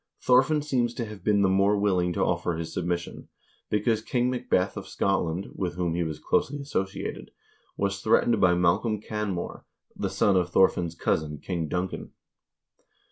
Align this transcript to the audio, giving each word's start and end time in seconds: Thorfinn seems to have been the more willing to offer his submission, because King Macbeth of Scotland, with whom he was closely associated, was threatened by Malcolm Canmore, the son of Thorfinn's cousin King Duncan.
Thorfinn 0.19 0.63
seems 0.63 0.95
to 0.95 1.05
have 1.05 1.23
been 1.23 1.43
the 1.43 1.47
more 1.47 1.77
willing 1.77 2.11
to 2.13 2.23
offer 2.23 2.55
his 2.55 2.73
submission, 2.73 3.27
because 3.69 4.01
King 4.01 4.31
Macbeth 4.31 4.75
of 4.75 4.87
Scotland, 4.87 5.49
with 5.53 5.75
whom 5.75 5.93
he 5.93 6.01
was 6.01 6.17
closely 6.17 6.59
associated, 6.59 7.29
was 7.77 8.01
threatened 8.01 8.41
by 8.41 8.55
Malcolm 8.55 8.99
Canmore, 8.99 9.63
the 9.95 10.09
son 10.09 10.35
of 10.35 10.49
Thorfinn's 10.49 10.95
cousin 10.95 11.37
King 11.37 11.67
Duncan. 11.67 12.13